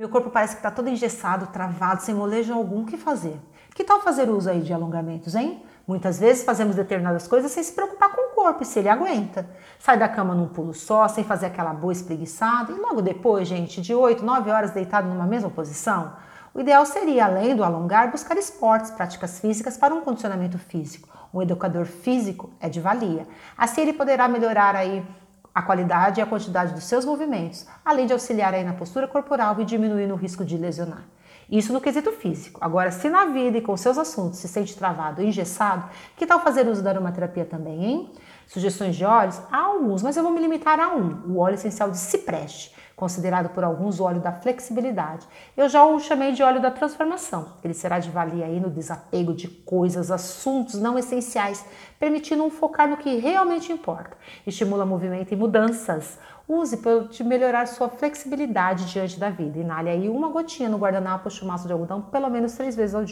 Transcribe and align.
Meu 0.00 0.08
corpo 0.08 0.30
parece 0.30 0.54
que 0.54 0.60
está 0.60 0.70
todo 0.70 0.88
engessado, 0.88 1.48
travado, 1.48 2.00
sem 2.00 2.14
molejo 2.14 2.54
algum. 2.54 2.80
O 2.80 2.86
que 2.86 2.96
fazer? 2.96 3.38
Que 3.74 3.84
tal 3.84 4.00
fazer 4.00 4.30
uso 4.30 4.48
aí 4.48 4.62
de 4.62 4.72
alongamentos, 4.72 5.34
hein? 5.34 5.62
Muitas 5.86 6.18
vezes 6.18 6.42
fazemos 6.42 6.74
determinadas 6.74 7.28
coisas 7.28 7.52
sem 7.52 7.62
se 7.62 7.74
preocupar 7.74 8.10
com 8.10 8.32
o 8.32 8.34
corpo 8.34 8.62
e 8.62 8.64
se 8.64 8.78
ele 8.78 8.88
aguenta. 8.88 9.46
Sai 9.78 9.98
da 9.98 10.08
cama 10.08 10.34
num 10.34 10.48
pulo 10.48 10.72
só, 10.72 11.06
sem 11.06 11.22
fazer 11.22 11.44
aquela 11.44 11.74
boa 11.74 11.92
espreguiçada 11.92 12.72
e 12.72 12.76
logo 12.76 13.02
depois, 13.02 13.46
gente, 13.46 13.82
de 13.82 13.94
8, 13.94 14.24
9 14.24 14.50
horas 14.50 14.70
deitado 14.70 15.06
numa 15.06 15.26
mesma 15.26 15.50
posição. 15.50 16.14
O 16.54 16.60
ideal 16.60 16.86
seria, 16.86 17.26
além 17.26 17.54
do 17.54 17.62
alongar, 17.62 18.10
buscar 18.10 18.38
esportes, 18.38 18.90
práticas 18.90 19.38
físicas 19.38 19.76
para 19.76 19.94
um 19.94 20.00
condicionamento 20.00 20.56
físico. 20.58 21.10
Um 21.32 21.42
educador 21.42 21.84
físico 21.84 22.48
é 22.58 22.70
de 22.70 22.80
valia. 22.80 23.28
Assim 23.54 23.82
ele 23.82 23.92
poderá 23.92 24.26
melhorar 24.28 24.74
aí 24.74 25.04
a 25.60 25.62
qualidade 25.62 26.20
e 26.20 26.22
a 26.22 26.26
quantidade 26.26 26.74
dos 26.74 26.84
seus 26.84 27.04
movimentos, 27.04 27.66
além 27.84 28.06
de 28.06 28.12
auxiliar 28.12 28.52
aí 28.54 28.64
na 28.64 28.72
postura 28.72 29.06
corporal 29.06 29.60
e 29.60 29.64
diminuir 29.64 30.10
o 30.10 30.16
risco 30.16 30.44
de 30.44 30.56
lesionar. 30.56 31.04
Isso 31.50 31.72
no 31.72 31.80
quesito 31.80 32.12
físico. 32.12 32.58
Agora, 32.62 32.90
se 32.90 33.08
na 33.08 33.26
vida 33.26 33.58
e 33.58 33.60
com 33.60 33.76
seus 33.76 33.98
assuntos 33.98 34.38
se 34.38 34.48
sente 34.48 34.76
travado 34.76 35.22
engessado, 35.22 35.88
que 36.16 36.26
tal 36.26 36.40
fazer 36.40 36.66
uso 36.66 36.82
da 36.82 36.90
aromaterapia 36.90 37.44
também, 37.44 37.84
hein? 37.84 38.12
Sugestões 38.46 38.96
de 38.96 39.04
óleos? 39.04 39.40
Há 39.50 39.58
alguns, 39.58 40.02
mas 40.02 40.16
eu 40.16 40.22
vou 40.22 40.32
me 40.32 40.40
limitar 40.40 40.78
a 40.78 40.94
um, 40.94 41.32
o 41.32 41.38
óleo 41.38 41.54
essencial 41.54 41.90
de 41.90 41.98
cipreste 41.98 42.74
considerado 43.00 43.48
por 43.48 43.64
alguns 43.64 43.98
o 43.98 44.04
óleo 44.04 44.20
da 44.20 44.30
flexibilidade. 44.30 45.26
Eu 45.56 45.70
já 45.70 45.82
o 45.82 45.98
chamei 45.98 46.32
de 46.32 46.42
óleo 46.42 46.60
da 46.60 46.70
transformação. 46.70 47.54
Ele 47.64 47.72
será 47.72 47.98
de 47.98 48.10
valia 48.10 48.44
aí 48.44 48.60
no 48.60 48.68
desapego 48.68 49.32
de 49.32 49.48
coisas, 49.48 50.10
assuntos 50.10 50.74
não 50.74 50.98
essenciais, 50.98 51.64
permitindo 51.98 52.44
um 52.44 52.50
focar 52.50 52.86
no 52.86 52.98
que 52.98 53.16
realmente 53.16 53.72
importa. 53.72 54.14
Estimula 54.46 54.84
movimento 54.84 55.32
e 55.32 55.36
mudanças. 55.36 56.18
Use 56.46 56.76
para 56.76 57.04
te 57.04 57.24
melhorar 57.24 57.66
sua 57.66 57.88
flexibilidade 57.88 58.84
diante 58.92 59.18
da 59.18 59.30
vida. 59.30 59.58
Inale 59.58 59.88
aí 59.88 60.08
uma 60.08 60.28
gotinha 60.28 60.68
no 60.68 60.76
guardanapo 60.76 61.30
chumaço 61.30 61.66
de 61.66 61.72
algodão 61.72 62.02
pelo 62.02 62.28
menos 62.28 62.52
três 62.52 62.76
vezes 62.76 62.94
ao 62.94 63.04
dia. 63.04 63.08